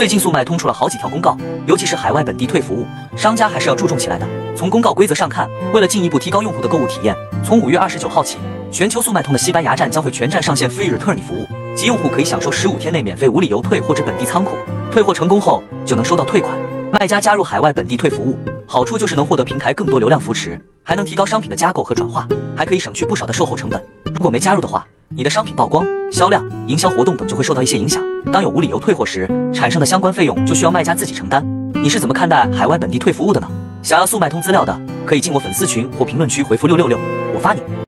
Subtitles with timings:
[0.00, 2.86] 最近速卖通出了好几条公告，尤其是海外本地退服务，
[3.18, 4.26] 商家还是要注重起来的。
[4.56, 8.38] 从公告规则上看，为了进一步提高用户的购物体验，从五月二十九号起，
[8.72, 14.56] 全球速卖通的西班牙站将会全站上线 Free Return 服务，即用户可以享受十五天内免费无理由退或者本地仓库，
[14.90, 16.50] 退货成功后就能收到退款。
[16.98, 22.26] 卖家加入海外本地退服务，好处就是能获得平台更多流量扶持，还能提高商品的加购和转化，
[22.56, 23.84] 还可以省去不少的售后成本。
[24.06, 28.00] 如果没加入的话，你的商品曝光、销量、营销活动等就会受到一些影响。
[28.32, 31.44] 当有无理由退货时，产生的相关费用就需要卖家自己承担。
[31.74, 33.48] 你是怎么看待海外本地退服务的呢？
[33.82, 36.96] 想要速卖通资料的，可以进我粉丝群或评论区回复六六六，
[37.34, 37.60] 我发你。